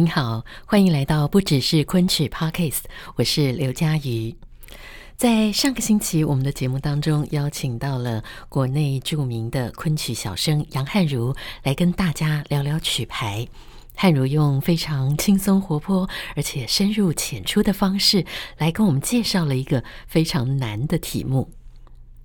[0.00, 2.84] 您好，欢迎来到不只是昆曲 Podcast，
[3.16, 4.34] 我是刘佳瑜。
[5.18, 13.46] 在上个星期，我们的节目当中邀请到了国内著名的昆曲小生杨汉如来跟大家聊聊曲牌。
[13.94, 18.24] 汉如用非常轻松活泼而且深入浅出的方式
[18.56, 21.50] 来跟我们介绍了一个非常难的题目。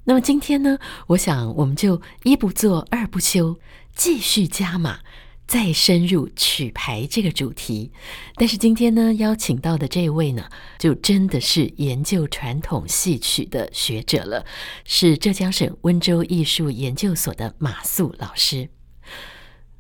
[0.06, 3.60] 那么今天呢，我想我们就一不做二不休，
[3.94, 5.00] 继续加码。
[5.48, 7.92] 再深入曲牌这个主题，
[8.36, 14.46] 但是今天呢，邀请到的这位呢，就真的是研究传统戏曲的学者了，
[14.84, 18.70] 是浙江省温州艺术研究所的马素老师。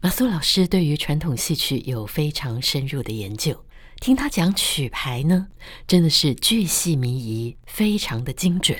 [0.01, 3.65] 马素老师对于传统戏曲有非常深入的研究，
[3.99, 5.47] 听他讲曲牌呢，
[5.87, 8.77] 真的是巨细靡遗，非常的精准。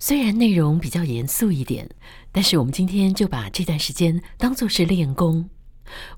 [0.00, 1.88] 虽然内容比较严肃一点，
[2.32, 5.50] 但是我们今天就把这段时间当作是练功。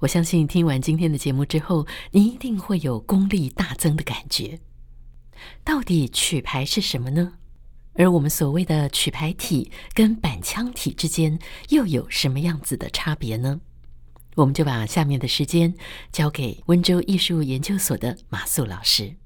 [0.01, 4.61] 我相信听完今天的节目之后，你一定会有功力大增的感觉。
[5.65, 7.35] 到底曲牌是什么呢？
[7.95, 11.39] 而我们所谓的曲牌体跟板腔体之间
[11.71, 13.61] 又有什么样子的差别呢？
[14.35, 15.75] 我们就把下面的时间
[16.13, 19.17] 交给温州艺术研究所的马素老师。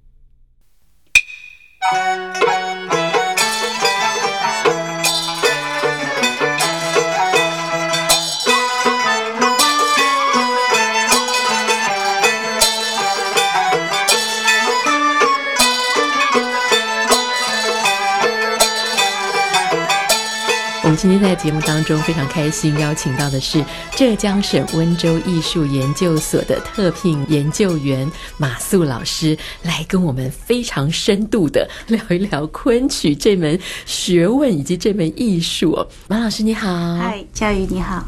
[21.00, 23.64] 今天在节目当中非常开心，邀请到的是
[23.96, 28.06] 浙江省温州艺术研究所的特聘研究员
[28.36, 35.86] 马素老师，来跟我们非常深度的聊一聊昆曲这门学问以及这门艺术。
[36.06, 36.68] 马老师你好，
[36.98, 38.04] 嗨，佳瑜你好。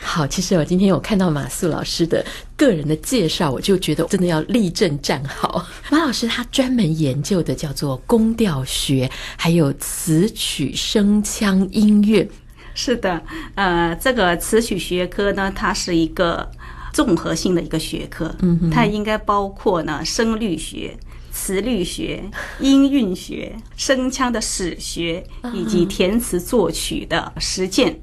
[0.00, 2.24] 好，其实我今天有看到马素老师的
[2.56, 5.66] 个人的介绍，我就觉得真的要立正站好。
[5.90, 12.28] 马老师他专门研究的叫做宫调学，还有词曲声腔音乐。
[12.74, 13.20] 是的，
[13.56, 16.48] 呃，这个词曲学科呢，它是一个
[16.92, 20.96] 综合性的一个学科，嗯，它应该包括呢声律学、
[21.32, 22.22] 词律学、
[22.60, 28.00] 音韵学、声腔的史学，以及填词作曲的实践。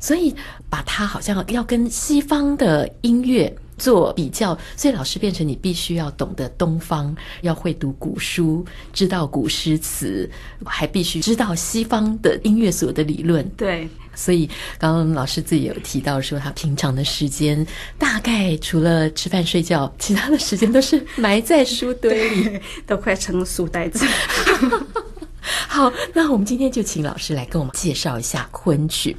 [0.00, 0.34] 所以
[0.70, 10.28] 把它好像要跟西方的音乐做比较，所以老师变成你必须要懂得东方，要会读古书，知道古诗词，
[10.64, 13.48] 还必须知道西方的音乐所有的理论。
[13.50, 17.64] 对，所以刚刚老师自己有提到说，他平常的时间
[17.96, 24.04] 大概除了吃饭睡觉，其他的时间都是埋在书堆里， 都快成书呆子。
[25.68, 29.16] 好，那我们今天就请老师来跟我们介绍一下昆曲。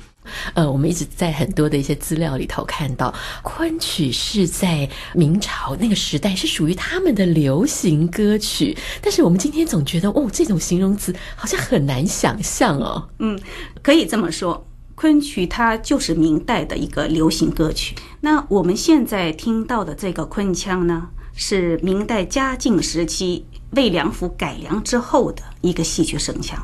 [0.54, 3.14] 呃，我们一直在很多的一些资料里头看到，
[3.44, 13.10] 昆曲是在明朝那个时代是属于他们的流行歌曲，但是我们今天总觉得，哦，这种形容词好像很难想象哦。
[13.20, 13.40] 嗯，
[13.82, 17.96] 可以这么说，昆曲它就是明代的一个流行歌曲。
[18.22, 26.62] 那我们现在听到的这个昆腔呢，是明代嘉靖时期魏良辅改良之后的一个戏曲声腔。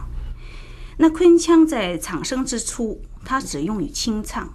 [0.98, 4.50] 那昆腔在产生之初，它只用于清唱，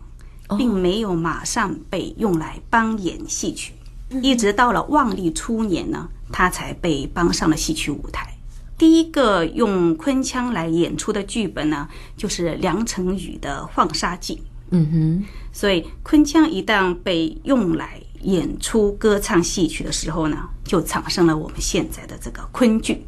[0.56, 3.75] 并没有马上被用来帮演戏曲。
[4.22, 8.34] 一直到了万历初年呢，它才被搬上了戏曲舞台。
[8.77, 14.36] 第一个用昆腔来演出的剧本呢，就是梁成宇的《浣纱记》。
[14.71, 23.04] 嗯哼，所以昆腔一旦被用来演出歌唱戏曲的时候呢，就产生了我们现在的这个昆剧。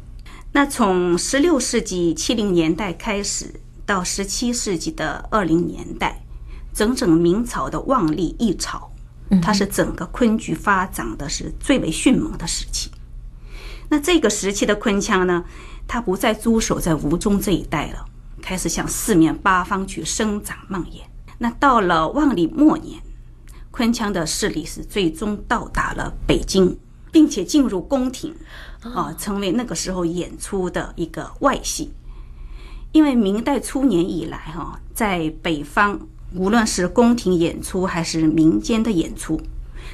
[0.55, 6.23] 那从十六世纪七零年代开始，到十七世纪的二零年代，
[6.71, 8.91] 整整明朝的万历一朝，
[9.41, 12.91] 它是整个昆剧发展的是最为迅猛的时期。
[13.89, 15.43] 那这个时期的昆腔呢，
[15.87, 18.05] 它不再驻守在吴中这一带了，
[18.39, 21.03] 开始向四面八方去生长蔓延。
[21.39, 23.01] 那到了万历末年，
[23.71, 26.77] 昆腔的势力是最终到达了北京，
[27.11, 28.35] 并且进入宫廷。
[28.93, 31.93] 啊，成为那个时候演出的一个外戏，
[32.91, 35.99] 因为明代初年以来，哈，在北方
[36.33, 39.39] 无论是宫廷演出还是民间的演出，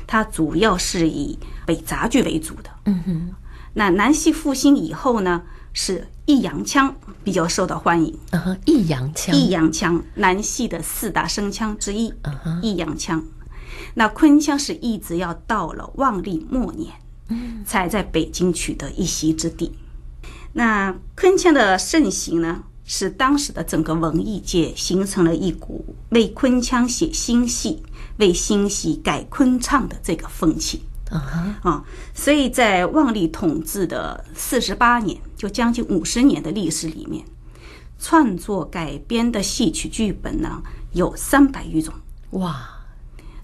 [0.08, 2.70] 它主要是以北杂剧为主的。
[2.86, 3.36] 嗯哼，
[3.74, 5.44] 那南戏复兴以后呢，
[5.74, 8.18] 是弋阳腔比较受到欢迎。
[8.32, 12.14] 嗯哼，抑扬腔，弋阳腔，南戏的四大声腔之一。
[12.24, 13.24] 嗯哼，抑扬腔。
[13.94, 17.09] 那昆腔是一直要到了万历末年，嗯，
[17.66, 19.72] 才在北京取得一席之地。
[20.54, 27.84] 那昆腔的盛行呢，使当时的整个文艺界形成了一股为昆腔写新戏、
[28.18, 30.84] 为新戏改昆唱的这个风气。
[31.10, 31.84] 啊啊，
[32.14, 37.26] 所以在万历统治的四十八年，就将近五十年的历史里面，
[37.98, 40.62] 创作改编的戏曲剧本呢，
[40.94, 41.94] 有三百余种。
[42.32, 42.70] 哇！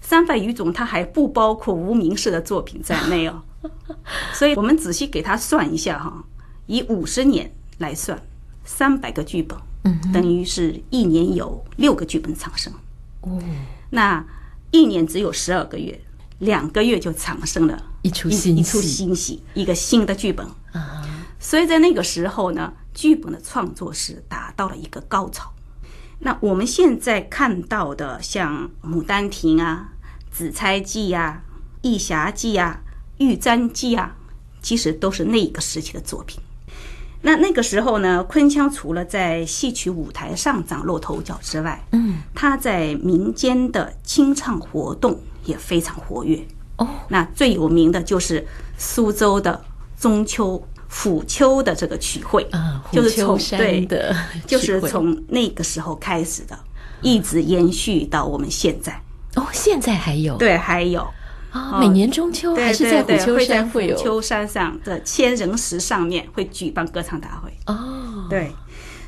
[0.00, 3.42] 三百余种，它还不包括无名氏的作品在内哦，
[4.32, 6.24] 所以我们仔细给他算一下哈，
[6.66, 8.20] 以五十年来算，
[8.64, 12.72] 三百个剧本，嗯，等于是一年有六个剧本产生，
[13.22, 13.42] 哦，
[13.90, 14.24] 那
[14.70, 16.00] 一年只有十二个月，
[16.38, 20.46] 两个月就产生了一出新一出新戏，一个新的剧本。
[20.72, 21.02] 啊，
[21.38, 25.52] 所以在那个时候呢，剧本的创作是达到了一个高潮。
[26.18, 29.92] 那我们现在看到的像《牡丹亭》啊。
[30.38, 31.42] 《紫钗记》啊，
[31.80, 32.82] 《义侠记》呀，
[33.18, 34.16] 《玉簪记》啊，
[34.62, 36.40] 其实都是那个时期的作品。
[37.22, 46.46] 那那个时候呢，昆腔除了在戏曲舞台上崭露头角之外，嗯，它在民间的清唱活动也非常活跃。
[46.76, 48.46] 哦，那最有名的就是
[48.76, 49.64] 苏州的
[49.98, 54.14] 中秋虎丘的这个曲会啊，就是从对的，
[54.46, 56.56] 就是从那个时候开始的，
[57.00, 59.02] 一直延续到我们现在。
[59.34, 61.04] 哦，现在还有对，还有
[61.56, 68.26] 啊，每年中秋还是在虎丘山会有，虎丘山上的千人石上面会举办歌唱大会哦。
[68.28, 68.52] 对，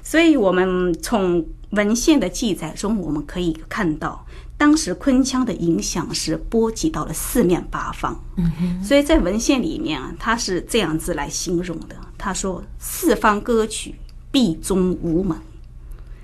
[0.03, 4.25] 所以我们从文献的记载中，我们可以看到，
[4.57, 8.19] 当时昆腔的影响是波及到了四面八方。
[8.37, 13.95] 嗯哼，所以在文献里面啊，他是这样子来形容的：他说，四方歌曲
[14.31, 15.37] 必中无门，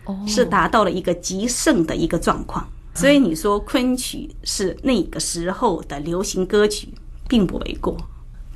[0.04, 2.66] 哦，是达到了一个极盛的一个状况。
[2.94, 6.88] 所以你说昆曲是那个时候的流行歌曲，
[7.28, 7.96] 并不为过。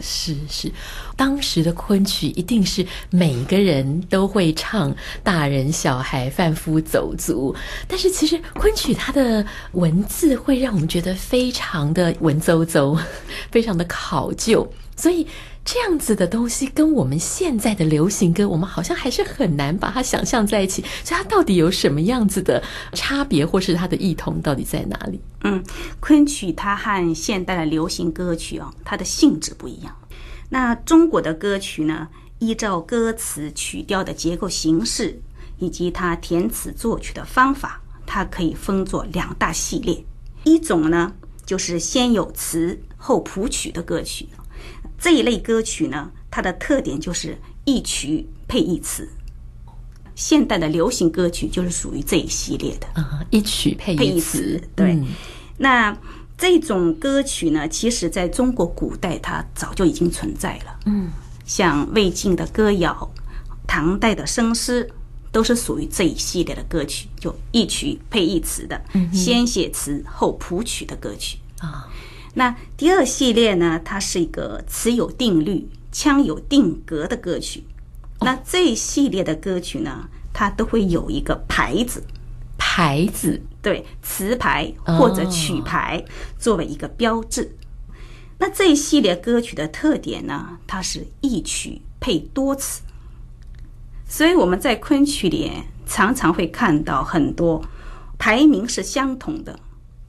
[0.01, 0.71] 是是，
[1.17, 4.95] 当时的昆曲一定是每个人都会唱，
[5.25, 7.53] 大人小孩、贩夫走卒。
[7.89, 12.97] 但是其实昆曲它的文字会让我们觉得非常的文绉绉，
[13.51, 15.27] 非常的考究，所以。
[15.71, 20.83] 这样子的东西跟我们现在的流行歌，我们好像还是很难把它想象在一起。
[21.05, 22.63] 所以它到底有什么样子的
[22.95, 25.21] 差别，或是它的异同到底在哪里？
[25.43, 25.63] 嗯，
[26.01, 29.95] 昆曲它和现代的流行歌曲哦，它的性质不一样。
[30.49, 35.21] 那中国的歌曲呢，依照歌词曲调的结构形式，
[35.59, 40.03] 以及它填词作曲的方法，它可以分作两大系列。
[40.45, 41.13] 一种呢，
[41.45, 44.27] 就是先有词后谱曲的歌曲。
[44.99, 49.09] 这一类歌曲呢，它的特点就是一曲配一词。
[50.15, 54.61] 现代的流行歌曲就是属于这一系列的啊，一曲配一词。
[54.75, 55.07] 对，嗯、
[55.59, 55.97] 那
[56.37, 60.81] 这种歌曲呢，其实在中国古代它早就已经存在了。
[60.87, 61.09] 嗯，
[61.45, 63.09] 像魏晋的歌谣、
[63.65, 64.91] 唐代的生诗，
[65.31, 71.89] 都是属于这一系列的歌曲，就一曲配一词的，嗯、先写词后谱曲的歌曲啊。
[72.35, 77.65] 那第二系列呢，它是一个词有定律、腔有定格的歌曲。
[78.21, 82.03] 那这一系列的歌曲呢，它都会有一个牌子，
[82.57, 86.05] 牌子，对，词牌或者曲牌
[86.39, 87.57] 作为一个标志。
[88.39, 92.83] 那这一系列歌曲的特点呢，它是一曲配多词，
[94.07, 95.51] 所以我们在昆曲里
[95.87, 97.65] 常常会看到很多
[98.17, 99.59] 排名是相同的，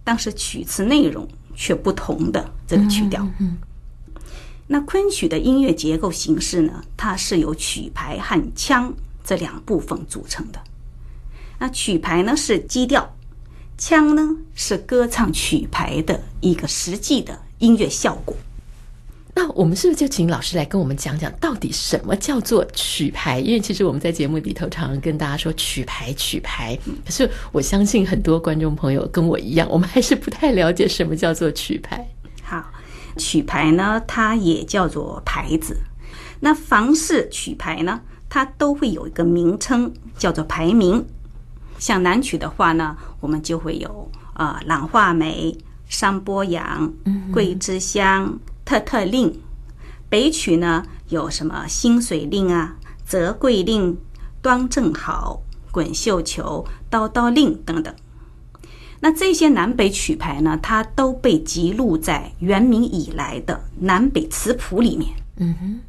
[0.04, 1.28] 但是曲词内容。
[1.60, 3.28] 却不同的这个曲调。
[3.40, 3.58] 嗯，
[4.66, 8.94] 那昆曲的音乐结构形式呢，它是由曲牌和腔
[9.26, 10.60] 这两部分组成的。
[11.60, 13.14] 那曲牌呢是基调，
[13.78, 18.34] 腔呢是歌唱曲牌的一个实际的音乐效果。
[19.36, 23.40] 那我们是不是就请老师来跟我们讲讲，到底什么叫做曲牌？
[23.40, 26.78] 因为其实我们在节目里头常常跟大家说曲牌，曲牌。
[27.06, 32.06] 可是我相信很多观众朋友跟我一样，我们还是不太了解什么叫做曲牌。
[32.44, 32.66] 好，
[33.18, 35.78] 曲牌呢，它也叫做牌子。
[36.40, 41.06] 那凡是曲牌呢，它都会有一个名称，叫做牌名。
[41.78, 45.56] 像南曲的话呢，我们就会有啊、呃，郎画眉、
[45.88, 46.92] 商波扬、
[47.32, 48.38] 桂枝香。
[48.70, 49.42] 特特令，
[50.10, 53.98] 北曲呢有什么新水令啊、折桂令、
[54.44, 57.92] 端正好、滚绣球、叨叨令等等。
[59.00, 65.16] 那这些南北曲牌呢，它都被记录在元明以来的南北词谱里面。
[65.38, 65.80] 嗯哼。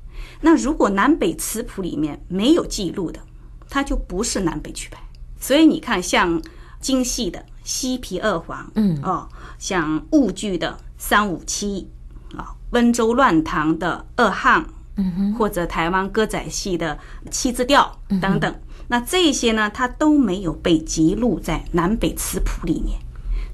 [0.40, 3.20] 那如果南北词谱里面没有记录的，
[3.68, 5.02] 它就不是南北曲牌。
[5.38, 6.40] 所以你看，像
[6.80, 11.86] 京戏的西皮二黄，嗯哦，像婺剧的三五七，
[12.34, 14.64] 啊，温州乱堂的二汉，
[14.96, 16.98] 嗯哼，或者台湾歌仔戏的
[17.30, 18.50] 七字调等等。
[18.50, 18.60] 嗯
[18.92, 22.98] 那这些呢，它都没有被记录在南北词谱里面，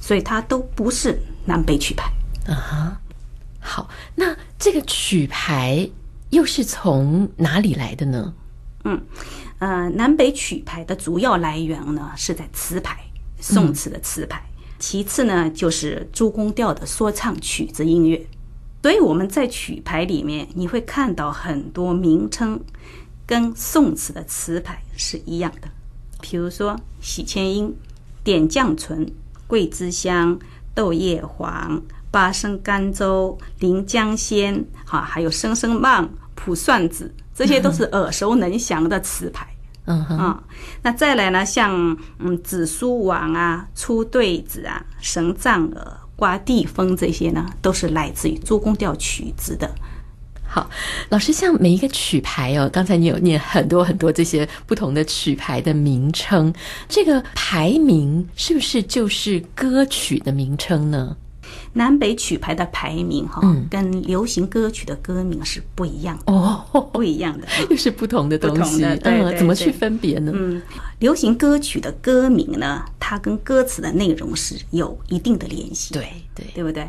[0.00, 2.10] 所以它都不是南北曲牌。
[2.46, 3.00] 啊哈，
[3.60, 5.90] 好，那这个曲牌
[6.30, 8.32] 又是从哪里来的呢？
[8.84, 8.98] 嗯，
[9.58, 12.98] 呃，南北曲牌的主要来源呢是在词牌，
[13.38, 18.26] 宋词的词牌，嗯、其次呢就是诸公调的说唱曲子音乐。
[18.82, 22.60] 所以我们在曲牌里面，你会看到很多名称。
[23.26, 25.68] 跟宋词的词牌是一样的，
[26.20, 27.76] 比如说喜迁音、
[28.22, 29.04] 点绛唇、
[29.48, 30.38] 桂枝香、
[30.76, 39.44] 豆叶黄、八声甘州、临江仙，哈，还有声声慢、卜算子，这些都是耳熟能详的词牌。
[39.86, 40.44] 嗯哼，啊，
[40.82, 49.70] 那再来呢，像嗯紫苏王啊、出对子啊、神藏耳、刮地风这些呢，都是来自于诸公调曲子的。
[50.48, 50.70] 好，
[51.10, 56.54] 老师，像每一个曲牌哦，刚才你有念很多很多这些不同的曲牌的名称，
[56.88, 61.16] 这个排名是不是就是歌曲的名称呢？
[61.76, 70.32] 南北曲牌的排名哈、嗯，跟流行歌曲的歌名是不一样的哦，不一样的，又是不同的东西，对对对，怎么去分别呢？
[70.34, 70.62] 嗯，
[71.00, 76.88] 流行歌曲的歌名呢，它跟歌词的内容是有一定的联系，对对，对不对？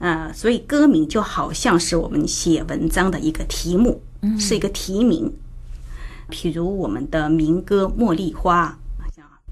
[0.00, 5.32] 呃，所以歌名就好像是我们写文章的一个题目，嗯、是一个题名。
[6.30, 8.78] 譬如我们的民歌《茉莉花》，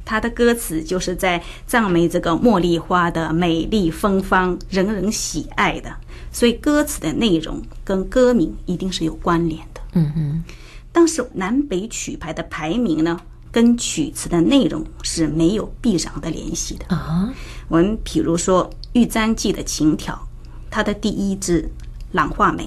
[0.04, 5.90] 它的歌词就是在赞美这个茉莉花的美丽芬芳，人人喜爱的。
[6.30, 9.80] 所以歌词的内容跟歌名一定是有关联的。
[9.94, 10.44] 嗯嗯。
[10.92, 13.18] 但是南北曲牌的排名呢，
[13.50, 17.32] 跟曲词的内容是没有必然的联系的啊。
[17.68, 20.28] 我们比如说《玉簪记》的情调。
[20.70, 21.62] 它的第一支
[22.10, 22.64] 《朗画眉》，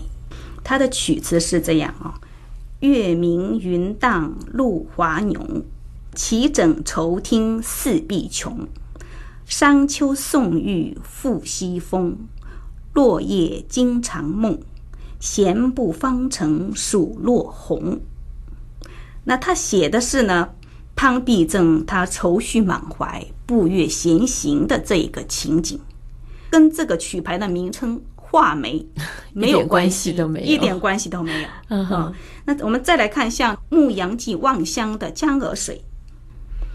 [0.63, 2.15] 它的曲词是这样啊：
[2.79, 5.62] 月明云淡露华浓，
[6.17, 8.67] 齐整愁听四壁琼。
[9.45, 12.17] 商丘宋玉复西风，
[12.93, 14.59] 落叶惊长梦。
[15.19, 18.00] 闲步方城数落红。
[19.25, 20.50] 那他写的是呢，
[20.95, 25.79] 潘必正他愁绪满怀、步月闲行的这一个情景。
[26.50, 28.83] 跟这个曲牌的名称“画眉
[29.33, 31.47] ”没有关系，都没有，一点关系都没有。
[31.69, 32.13] 嗯哼、哦，
[32.45, 35.83] 那我们再来看像《牧羊记·望乡》的《江河水》，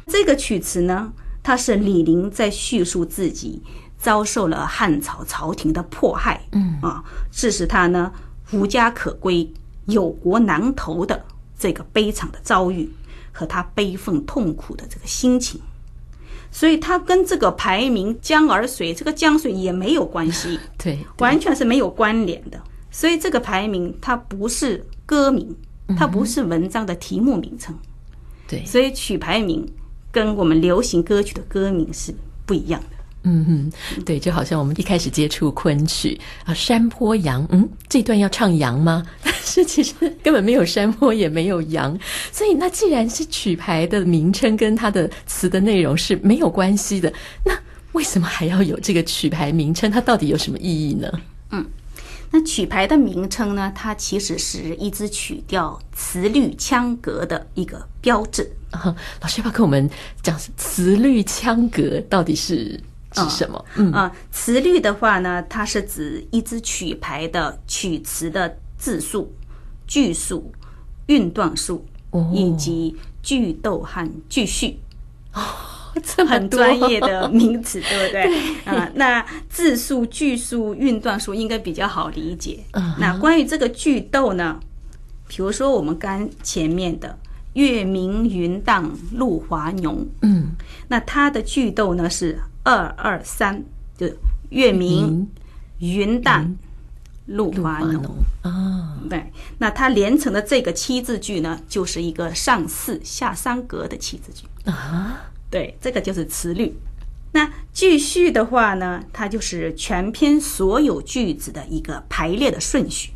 [0.06, 3.62] 这个曲词呢，它是李陵在叙述自己
[3.98, 8.12] 遭受了汉朝朝廷的迫害，嗯啊，致使他呢
[8.52, 9.52] 无家可归、
[9.86, 11.24] 有国难投的
[11.58, 12.90] 这个悲惨的遭遇
[13.30, 15.60] 和他悲愤痛苦的这个心情。
[16.54, 22.60] 所以它跟这个排名“江儿水”这个江水也没有关系， 对，完全是没有关联的。
[22.90, 25.56] 所以这个排名它不是歌名，
[25.96, 27.74] 它不是文章的题目名称。
[28.46, 29.66] 对，所以曲牌名
[30.12, 32.14] 跟我们流行歌曲的歌名是
[32.46, 32.86] 不一样的。
[33.24, 33.72] 嗯嗯，
[34.04, 39.06] 对，就好像我们一开始接触昆曲啊，山坡羊，嗯，这段要唱羊吗？
[39.22, 41.96] 但是其实根本没有山坡，也没有羊，
[42.32, 47.12] 所以那既然是曲牌的名称跟它的词的内容是没有关系的，
[47.44, 47.56] 那
[47.92, 49.88] 为什么还要有这个曲牌名称？
[49.88, 51.08] 它到底有什么意义呢？
[52.32, 58.50] 嗯，那曲牌的名称呢，它其实是一支曲调词律腔格的一个标志。
[58.70, 59.88] 啊，老师要不要跟我们
[60.22, 62.80] 讲词律腔格到底是？
[63.12, 63.62] 指什么？
[63.76, 69.30] 嗯啊，词律的话呢，它是指一支曲牌的曲词的字数、
[69.86, 70.50] 句数、
[71.08, 71.84] 韵段数，
[72.32, 74.78] 以及句逗和句序。
[75.34, 75.42] 哦，
[76.26, 78.22] 很专业的名词，对不对？
[78.64, 82.64] 啊、呃，那字数、句数、运段数应该比较好理解。
[82.72, 84.58] 嗯，那关于这个句逗呢，
[85.28, 87.18] 比如说我们刚前面的
[87.54, 90.52] “月明云荡露华浓”，嗯，
[90.88, 92.38] 那它的句逗呢是。
[92.64, 93.60] 二二三，
[93.98, 94.06] 就
[94.50, 95.28] 月明
[95.80, 96.56] 云淡
[97.26, 98.00] 露华浓
[98.42, 98.96] 啊。
[99.10, 105.31] 对，那它连成的这个七字句呢，就是一个上四下三格的七字句啊。
[105.52, 106.74] 对，这个就是词律。
[107.32, 113.12] 那句序的话呢，它就是全篇所有句子的一个排列的顺序。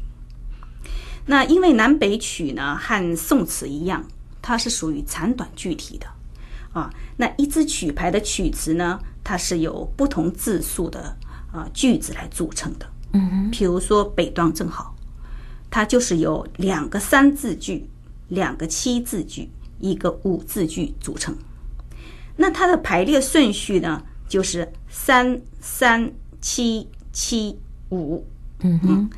[1.26, 4.05] 那因为南北曲呢和宋词一样，
[4.43, 6.07] 它是属于长短句体的。
[6.73, 6.93] 啊。
[7.16, 11.16] 那一支曲牌的曲词呢，它是由不同字数的
[11.50, 12.87] 啊句子来组成的。
[13.12, 14.95] 嗯哼，比如说北段正好，
[15.71, 17.88] 它就是由两个三字句、
[18.28, 19.49] 两个七字句、
[19.81, 21.35] 一个五字句组成。
[22.37, 27.59] 那它的排列顺序呢，就是三三七七
[27.90, 28.25] 五。
[28.61, 29.11] 嗯哼，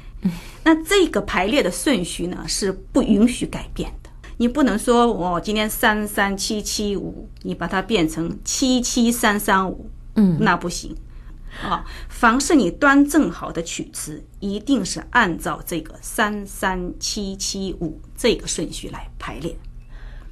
[0.64, 4.10] 那这个排列的顺序呢，是不允许改变的。
[4.36, 10.96] 你不能说我今天三三七七五，你把它变成七七三三五，嗯，那不行。
[11.62, 19.56] 啊，凡是你端正好的曲子，一定是按照这个三三七七五这个顺序来排列。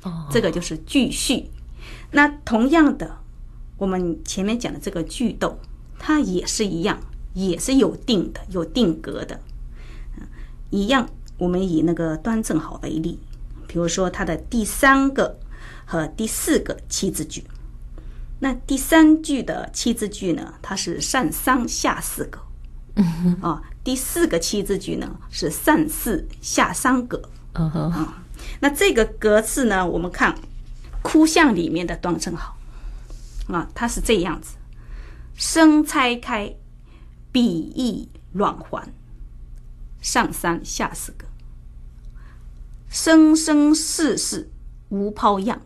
[0.03, 1.51] 哦，这个就是句序。
[2.11, 3.19] 那同样的，
[3.77, 5.59] 我们前面讲的这个句读，
[5.99, 6.99] 它也是一样，
[7.35, 9.41] 也是有定的，有定格的。
[10.71, 13.19] 一样，我们以那个端正好为例，
[13.67, 15.39] 比如说它的第三个
[15.85, 17.45] 和第四个七字句。
[18.41, 22.39] 那第三句的七字句呢，它是上三下四个。
[22.97, 27.21] 嗯哼，啊，第四个七字句呢是上四下三格。
[27.53, 28.23] 嗯哼，啊，
[28.61, 30.35] 那这个格式呢，我们看
[31.07, 32.57] 哭相里面的端正好，
[33.47, 34.57] 啊，它是这样子：
[35.37, 36.57] 声拆开，
[37.31, 38.93] 笔意软还，
[40.03, 41.29] 上三下四个，
[42.89, 44.51] 生生世世
[44.89, 45.63] 无抛样，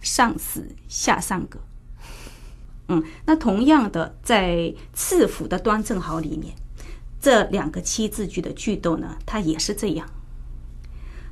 [0.00, 1.60] 上四下三个。
[2.88, 6.56] 嗯，那同样的，在次辅的端正好里面，
[7.20, 10.10] 这两个七字句的句读呢，它也是这样：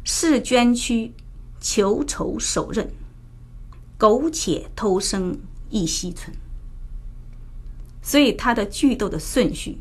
[0.05, 1.13] 是捐躯，
[1.61, 2.89] 求仇手刃，
[4.01, 5.39] 苟且偷生
[5.69, 6.35] 亦惜存。
[8.01, 9.79] 所以它的句读的顺序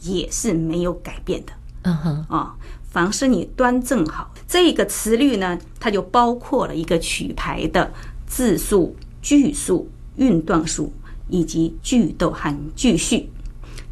[0.00, 1.52] 也是没有改变的。
[1.82, 2.56] 嗯哼，啊，
[2.90, 7.92] 凡是你端正好这个词律呢，它就包括了一个曲牌的
[8.26, 10.92] 字数、句数、韵段数。
[11.32, 13.30] 以及句读和句序，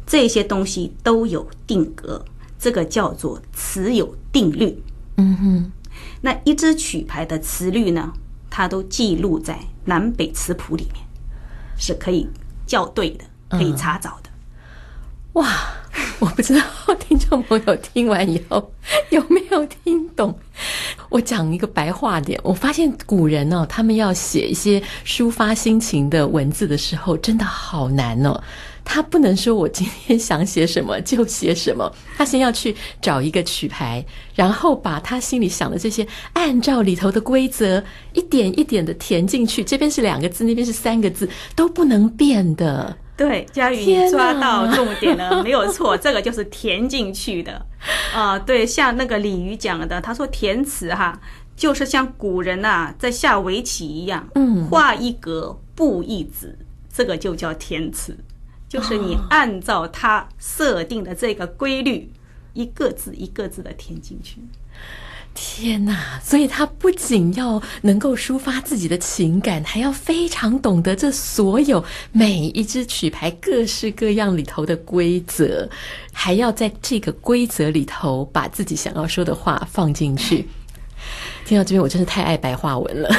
[0.05, 2.25] 这些东西都有定格，
[2.59, 4.83] 这个叫做词有定律。
[5.15, 5.71] 嗯哼，
[6.19, 8.11] 那一支曲牌的词律呢，
[8.49, 11.03] 它都记录在南北词谱里面，
[11.77, 12.27] 是可以
[12.67, 14.29] 校对的，可以查找的。
[15.33, 15.47] 嗯、哇，
[16.19, 16.61] 我不知道
[16.99, 18.71] 听众朋友听完以后
[19.09, 20.37] 有没有听懂。
[21.09, 28.39] 我讲一个白话点，我发现古人呢、哦，他们要写一些抒发心情的文字的时候，真的好难哦。
[28.91, 39.63] 他不能说我今天想写什么就写什么，他先要去找一个曲牌，然后把他心里想的这些，按照里头的规则一点一点的填进去。
[39.63, 42.97] 这边是两个字，那边是三个字，都不能变的。
[43.15, 47.63] 对，佳宇，你抓到重点了，没有错，这个就是填进去的
[48.11, 48.39] 啊、呃。
[48.39, 51.21] 对，像那个鲤鱼讲的，他说填词哈，
[51.55, 56.57] 就是像古人呐、啊、在下围棋一样，嗯，画一格布一子，
[56.91, 58.17] 这个就叫填词，
[58.69, 62.09] 就是你按照他设定的这个规律，
[62.53, 64.37] 一个字一个字的填进去。
[65.33, 66.19] 天哪！
[66.21, 75.69] 所以他不仅要能够抒发自己的情感，还要非常懂得这所有每一支曲牌各式各样里头的规则，
[76.11, 80.47] 还要在这个规则里头把自己想要说的话放进去。
[81.45, 83.09] 听到这边，我真是太爱白话文了。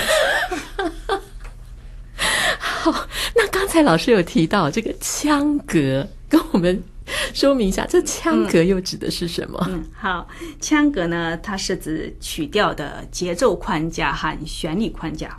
[2.92, 6.82] 好， 那刚才老师有提到这个腔格，跟我们。
[7.34, 9.58] 说明一下，这腔格又指的是什么？
[9.68, 10.28] 嗯，嗯，好，
[10.60, 15.36] 腔格呢，它是指曲调的节奏框架和旋律框架。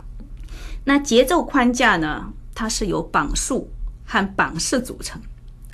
[0.84, 3.70] 那节奏框架呢，它是由榜数
[4.04, 5.18] 和榜式组成。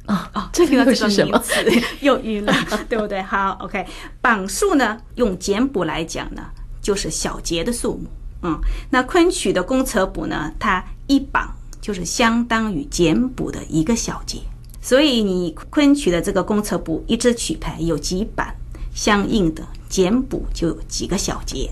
[0.06, 1.42] 啊啊， 这个又是什么？
[2.00, 2.54] 又晕了，
[2.88, 3.20] 对不对？
[3.20, 3.84] 好，OK，
[4.20, 6.44] 榜数呢，用简谱来讲呢，
[6.80, 8.08] 就是小节的数目。
[8.44, 8.56] 嗯，
[8.88, 14.40] 那昆曲的公车谱呢，它一榜就是相当于简谱的一个小节。
[14.80, 18.54] 所以你昆曲的这个公车谱，一支曲牌有几版，
[18.94, 21.70] 相应的简谱就有几个小节，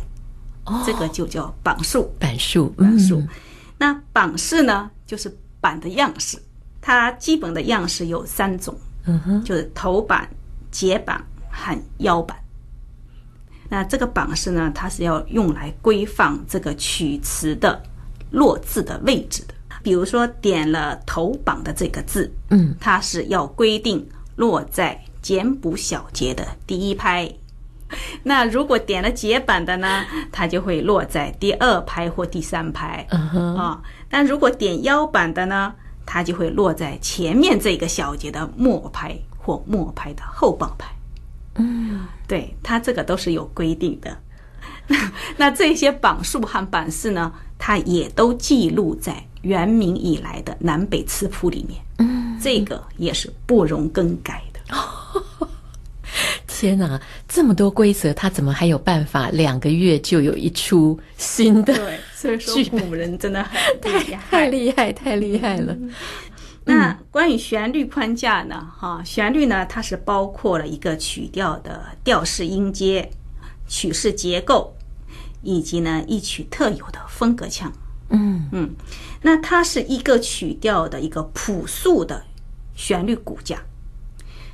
[0.65, 2.11] 哦，这个就叫榜数。
[2.19, 3.23] 榜数，榜数。
[3.79, 6.37] 那榜式呢，就是版的样式，
[6.81, 10.29] 它基本的样式有三种，嗯哼，就是头版、
[10.71, 12.37] 结版和腰版。
[13.69, 17.83] 那这个榜式呢，它是要用来规范这个曲词的
[18.31, 19.55] 落字的位置的。
[19.87, 27.33] 比如说点了头榜的这个字，嗯，它是要规定落在简谱小节的第一拍。
[28.25, 33.07] 那如果点了结版的呢，它就会落在第二拍或第三拍。
[33.13, 35.73] 嗯但如果点腰板的呢，
[36.05, 40.93] 它就会落在前面这个小节的末拍或末拍的后半拍。
[41.55, 44.19] 嗯，对，它这个都是有规定的。
[45.39, 51.81] 那这些榜数和榜式呢，它也都记录在元明以来的南北词谱里面。
[51.99, 54.61] 嗯，这个也是不容更改的。
[56.47, 61.75] 天哪，这么多规则，他怎么还有办法两个月就有一出新的？
[61.75, 65.75] 对，所以说古人真的很厉害，太厉害，太厉害了。
[65.75, 65.93] 嗯、
[66.65, 68.67] 那关于旋律框架呢？
[68.79, 73.11] 哈，旋律呢，它是包括了一个曲调的调式音阶、
[73.69, 74.75] 曲式结构，
[75.43, 77.71] 以及呢一曲特有的风格腔。
[78.09, 78.71] 嗯嗯，
[79.27, 82.23] 那它是一个曲调的一个朴素的
[82.77, 83.61] 旋律骨架。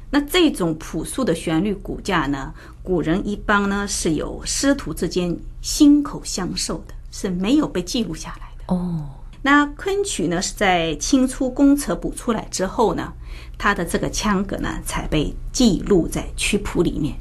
[0.08, 8.74] 那这种朴素的旋律骨架呢，古人一般呢是有师徒之间心口相授的，是没有被记录下来的。
[8.74, 9.10] 哦，
[9.42, 13.12] 那昆曲呢是在清初公策补出来之后呢，
[13.58, 17.14] 它的这个腔格呢才被记录在曲谱里面。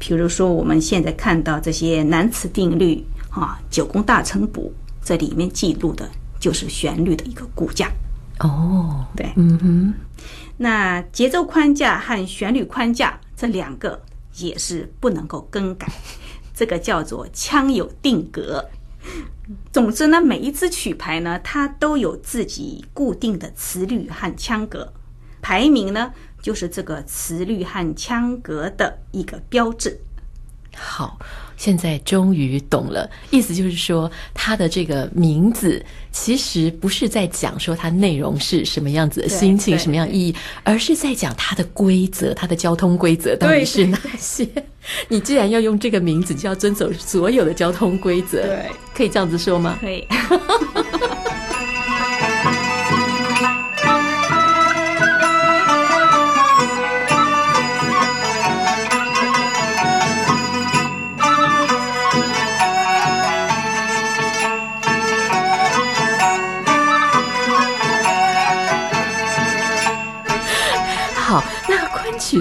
[0.00, 4.72] 比如说我们现在看到这些南词定律啊，九宫大成谱
[5.04, 6.10] 这里面记录的
[6.44, 7.90] 就是旋律的一个骨架。
[8.40, 9.94] 哦，对，嗯哼。
[10.58, 13.98] 那节奏框架和旋律框架这两个
[14.34, 15.90] 也是不能够更改，
[16.52, 18.62] 这个叫做腔有定格。
[19.72, 24.92] 总之呢，每一支曲牌呢，它都有自己固定的词律和腔格，
[25.40, 29.98] 排名呢就是这个词律和腔格的一个标志。
[30.76, 31.18] 好。
[31.56, 44.46] 现在终于懂了，意思就是说，它的这个名字其实不是在讲说它内容是什么样子的心情、什么样意义，而是在讲它的规则、它的交通规则到底是哪些。
[45.08, 48.42] 你既然要用这个名字，就要遵守所有的交通规则。
[48.46, 49.78] 对，可以这样子说吗？
[49.80, 50.06] 可以。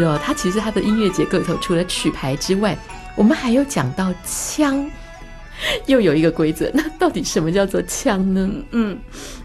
[0.03, 2.77] 哦，它其实它的音乐结构里头，除了曲牌之外，
[3.15, 4.89] 我们还有讲到腔，
[5.87, 6.69] 又有一个规则。
[6.73, 8.49] 那到底什么叫做腔呢？
[8.71, 8.97] 嗯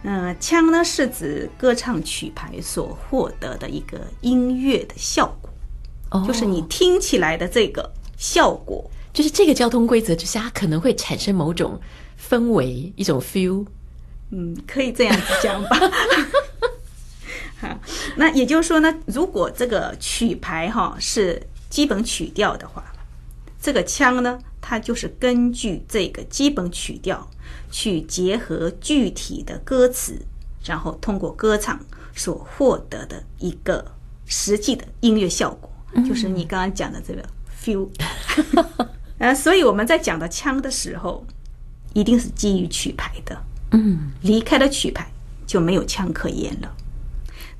[0.03, 5.51] 嗯、呃，腔呢是指歌唱曲牌所获得的一个音乐的效果，
[6.11, 11.81] 哦，就是你听起来的这个效果，就是这个交通规则之下，它可能会产生某种
[12.31, 13.65] 氛围，一种 feel。
[14.31, 15.79] 嗯，可以这样子讲吧。
[17.61, 17.79] 哈，
[18.17, 22.85] 那也就是说呢，如果这个曲牌哈是基本曲调的话，
[23.61, 27.29] 这个腔呢，它就是根据这个基本曲调
[27.71, 30.17] 去结合具体的歌词，
[30.65, 31.79] 然后通过歌唱
[32.15, 33.85] 所获得的一个
[34.27, 35.71] 实际的音乐效果，
[36.07, 37.23] 就是你刚刚讲的这个
[37.61, 37.89] feel。
[39.19, 41.27] 呃，所以我们在讲到腔的时候，
[41.93, 43.37] 一定是基于曲牌的。
[43.73, 45.11] 嗯，离开了曲牌
[45.45, 46.73] 就没有腔可言了。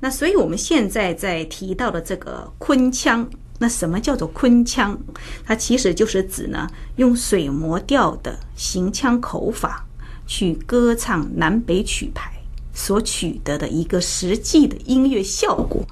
[0.01, 4.97] 那所以我们现在在提到的这个昆腔，那什么叫做昆腔？
[5.45, 9.85] 它其实就是指呢，用水磨调的行腔口法
[10.25, 12.31] 去歌唱南北曲牌
[12.73, 15.85] 所取得的一个实际的音乐效果。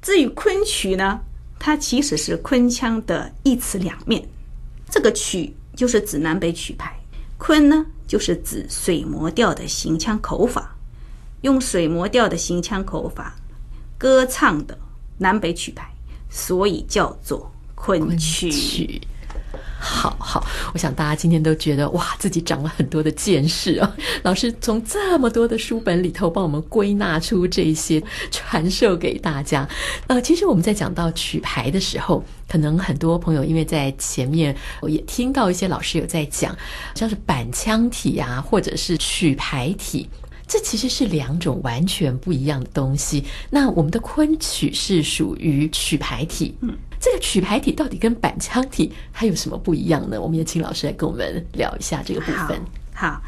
[0.00, 1.20] 至于昆曲呢，
[1.58, 4.24] 它其实是昆腔的一词两面。
[4.88, 6.96] 这个曲就是指南北曲牌，
[7.36, 10.76] 昆呢就是指水磨调的行腔口法，
[11.40, 13.34] 用水磨调的行腔口法。
[13.98, 14.78] 歌唱的
[15.18, 15.90] 南北曲牌，
[16.30, 18.50] 所以叫做昆曲。
[18.50, 19.00] 曲。
[19.80, 23.96] 好好，我想大家今天都觉得哇，自己长了很多的见识啊！
[24.24, 29.68] 老师从这么多的书本里头帮我们归纳出这些，传授给大家。
[30.08, 36.56] 呃，其实我们在讲到曲牌的时候，可能很多朋友因为在前面我也听到一些老师有在讲，
[36.96, 40.08] 像是板腔体啊，或者是曲牌体。
[40.48, 43.22] 这其实是两种完全不一样的东西。
[43.50, 50.18] 那我们的昆曲是属于曲牌体，嗯，这个曲牌体到底跟板腔体还有什么不一样呢？
[50.20, 52.58] 我们也请老师来跟我们聊一下这个部分。
[52.94, 53.22] 好，好，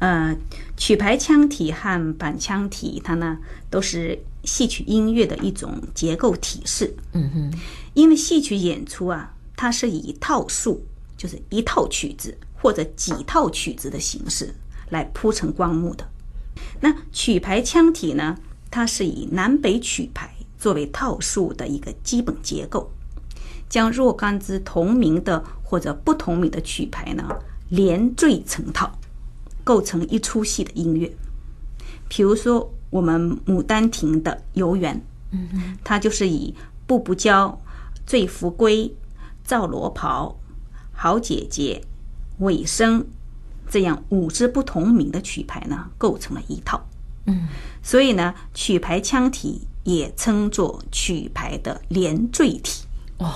[0.00, 0.36] 呃，
[0.76, 3.38] 曲牌腔体和板腔体，它呢
[3.70, 6.94] 都是戏曲音乐的一种结构体式。
[7.14, 7.58] 嗯哼，
[7.94, 10.84] 因为戏曲演出啊，它是以套数，
[11.16, 14.54] 就是一套曲子或者几套曲子的形式
[14.90, 16.06] 来铺成光幕的。
[16.80, 18.36] 那曲牌腔体呢？
[18.70, 22.90] 它是以南北曲牌作为套数的一个基本结构，
[23.68, 27.26] 将若干支同名的或者不同名的曲牌呢
[27.68, 28.98] 连缀成套，
[29.64, 31.10] 构成一出戏的音乐。
[32.08, 36.54] 比如说，我们《牡丹亭》的游园，嗯，它就是以
[36.86, 37.58] 步步娇、
[38.04, 38.94] 醉扶归、
[39.44, 40.38] 赵罗袍、
[40.92, 41.82] 好姐姐、
[42.38, 43.06] 尾声、
[43.68, 46.84] 这样五支不同名的曲牌呢，构成了一套。
[47.26, 47.48] 嗯，
[47.82, 52.84] 所以呢，曲牌腔体也称作曲牌的连缀体。
[53.18, 53.32] 哦，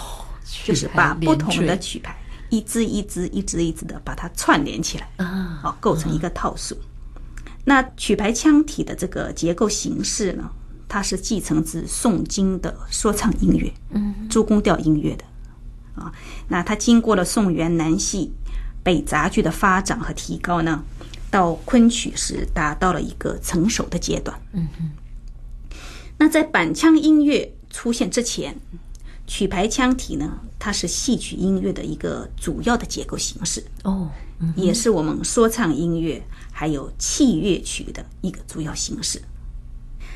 [0.64, 2.16] 就是把不同的曲牌
[2.50, 6.76] 一支一支、一支一支的把它串联起来啊，好，构成一个套数。
[7.64, 10.50] 那曲牌腔体的这个结构形式呢，
[10.88, 15.24] 它是继承自宋金的说唱音乐，嗯，诸宫调音乐的
[15.94, 16.12] 啊。
[16.48, 18.32] 那它经过了宋元南戏、
[18.82, 20.82] 北杂剧的发展和提高呢，
[21.30, 24.40] 到昆曲时达到了一个成熟的阶段。
[24.52, 24.90] 嗯嗯。
[26.18, 28.58] 那在板腔音乐出现之前，
[29.26, 34.10] 曲牌腔体呢，它是戏曲音乐的一个主要的结构形式哦，
[34.56, 39.22] 也是我们说唱音乐还有器乐曲的一个主要形式。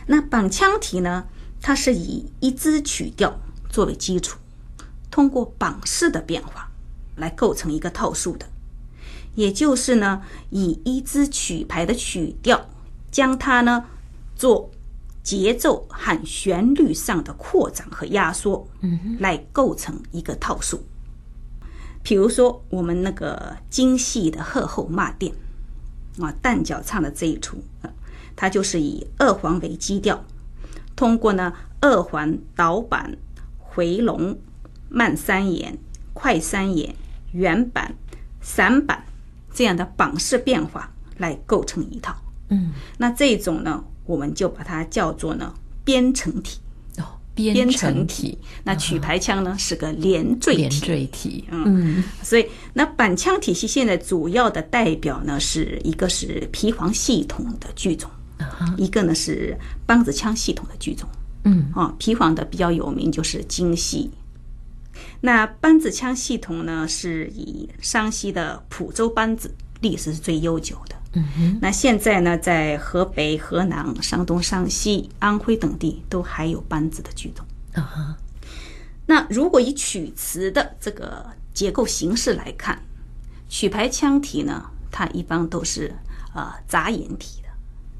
[0.07, 1.25] 那板腔体呢，
[1.63, 4.39] 它是以一支曲调作为基础，
[5.11, 6.71] 通过板式的变化
[7.17, 8.47] 来构成一个套数的，
[9.35, 12.69] 也就是呢，以一支曲牌的曲调
[13.11, 13.85] 将它呢
[14.35, 14.71] 做。
[15.25, 20.85] 节奏和旋律上的扩展和压缩，嗯，来构成一个套数。
[22.03, 25.33] 比如说，我们那个京戏的《鹤后骂殿》
[26.23, 27.57] 啊，旦角唱的这一出，
[28.37, 30.23] 它就是以二环为基调，
[30.95, 33.17] 通过呢二环导板、
[33.57, 34.39] 回笼、
[34.91, 35.79] 慢三眼、
[36.13, 36.95] 快三眼、
[37.33, 37.95] 原板、
[38.43, 39.04] 散板
[39.55, 42.15] 这样的板式变化来构成一套。
[42.49, 43.83] 嗯，那这种呢？
[44.07, 46.61] 我们就把它叫做呢编程体
[46.99, 48.37] 哦，编程体。
[48.63, 51.45] 那曲牌腔呢、哦、是个连缀体，连缀体。
[51.51, 61.09] 嗯，嗯所以那板腔体系现在主要的代表呢是一个是皮黄系统的剧种，啊、一个呢是梆子腔系统的剧种。
[61.45, 64.11] 嗯，啊，皮黄的比较有名就是京戏。
[65.25, 70.95] 那梆子腔系统呢是以山西的蒲州梆子历史是最悠久的。
[71.15, 77.43] 嗯哼，那现在呢，在河北、河南、山东、山西、安徽等地都还有梆子的剧种。
[77.73, 78.17] 啊哈，
[79.07, 82.79] 那如果以曲词的这个结构形式来看，
[83.49, 85.91] 曲牌腔体呢，它一般都是
[86.35, 87.49] 呃杂言体的。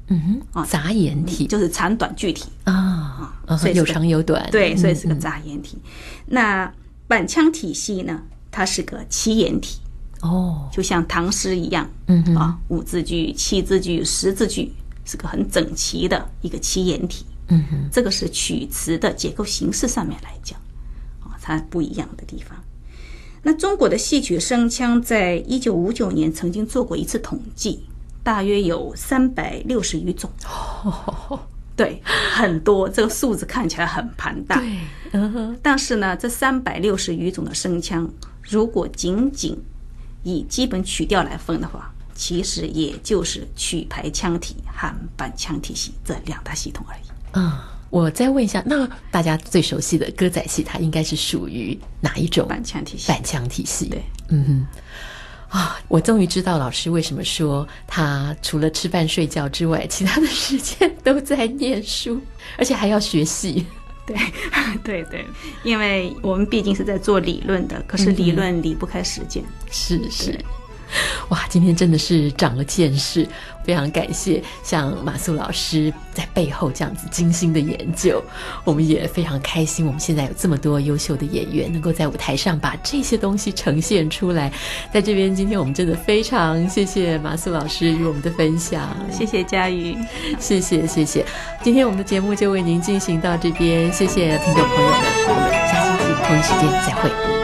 [0.09, 0.21] 嗯
[0.53, 4.47] 哼，啊，杂言体就是长短句体啊，所以有长有短。
[4.51, 5.81] 对，所以是个杂言体。
[6.27, 6.71] 那
[7.07, 9.79] 板腔体系呢，它是个齐言体。
[10.21, 14.71] 哦，就像唐诗一样，嗯啊，五字句、七字句、十字句，
[15.03, 17.25] 是个很整齐的一个齐言体。
[17.49, 20.59] 嗯哼，这个是曲词的结构形式上面来讲，
[21.19, 22.57] 啊，它不一样的地方。
[23.43, 27.81] 那中国的戏曲声腔在一九五九年曾经做过一次统计，
[28.23, 30.27] 大约有三百六十余种。
[30.83, 31.39] 哦，
[31.75, 34.59] 对，很多，这个数字看起来很庞大。
[34.59, 34.79] 对，
[35.11, 35.57] 嗯。
[35.61, 38.09] 但是呢，这三百六十余种的声腔，
[38.41, 39.57] 如果仅仅
[40.23, 47.01] 以基本曲调来分的话，其实也就是曲牌腔体和板腔体系这两大系统而已。
[47.33, 47.51] 嗯，
[47.89, 52.47] 我再问一下，那大家最熟悉的歌仔戏，它应该是属于哪一种？
[52.47, 53.09] 板腔体系。
[53.09, 53.89] 板腔体系。
[53.89, 54.67] 对，嗯哼。
[55.55, 62.19] 啊，我终于知道老师为什么说他除了吃饭睡觉之外，其他的时间都在念书，
[62.59, 63.65] 而且还要学习。
[64.05, 64.17] 对，
[64.83, 65.25] 对对，
[65.63, 69.41] 因为我们毕竟是在做理论的，可是理论离不开实践。
[69.43, 70.39] 嗯、是是，
[71.29, 73.27] 哇，今天真的是长了见识，
[73.63, 78.23] 非常感谢像马素老师在背后这样子精心的研究，
[78.63, 79.85] 我们也非常开心。
[79.85, 84.51] 我们现在有这么多优秀的演员，能够在舞台上把这些东西呈现出来。
[84.93, 89.97] 在这边，今天我们真的非常谢谢马素老师与我们的分享，谢谢佳瑜，
[90.39, 91.25] 谢谢谢谢。
[91.63, 97.34] 今天我们的节目就为您进行到这边，谢谢听众朋友们，我们下星期同一时间再会。